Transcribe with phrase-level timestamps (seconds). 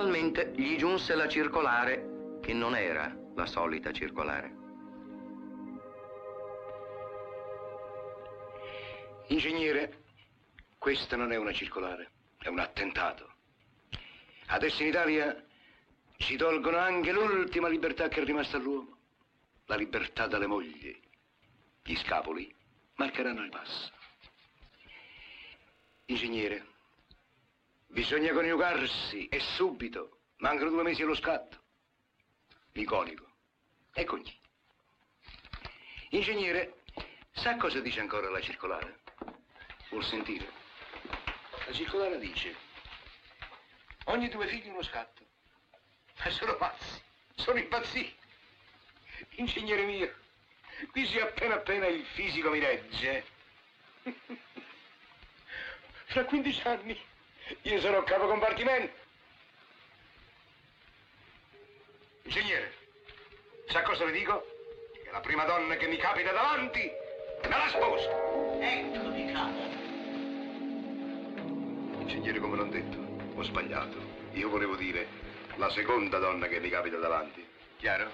[0.00, 4.54] Finalmente gli giunse la circolare, che non era la solita circolare.
[9.26, 10.04] Ingegnere,
[10.78, 13.28] questa non è una circolare, è un attentato.
[14.46, 15.44] Adesso in Italia
[16.16, 18.98] ci tolgono anche l'ultima libertà che è rimasta all'uomo,
[19.64, 20.96] la libertà dalle mogli.
[21.82, 22.54] Gli scapoli
[22.94, 23.90] marcheranno il passo.
[26.04, 26.66] Ingegnere,
[27.88, 30.20] bisogna coniugarsi e subito.
[30.36, 31.58] Mancano due mesi allo scatto.
[32.72, 33.26] Iconico.
[33.92, 34.38] E cogni.
[36.10, 36.82] Ingegnere,
[37.32, 39.00] sa cosa dice ancora la circolare?
[39.90, 40.46] Vuol sentire?
[41.66, 42.54] La circolare dice
[44.04, 45.26] ogni due figli uno scatto.
[46.24, 47.02] Ma sono pazzi,
[47.34, 48.16] sono impazziti.
[49.36, 50.14] Ingegnere mio,
[50.90, 53.24] qui si appena appena il fisico mi regge.
[56.06, 56.98] Fra 15 anni
[57.62, 58.92] io sarò capo compartimento.
[62.22, 62.72] Ingegnere,
[63.68, 64.44] sa cosa vi dico?
[65.02, 66.90] Che la prima donna che mi capita davanti
[67.42, 68.60] me la sposo.
[68.60, 69.76] Eccomi capo.
[72.00, 72.98] Ingegnere, come l'ho detto,
[73.34, 73.96] ho sbagliato.
[74.32, 75.06] Io volevo dire
[75.56, 77.46] la seconda donna che mi capita davanti.
[77.78, 78.10] Chiaro?